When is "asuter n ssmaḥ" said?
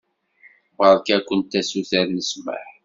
1.59-2.67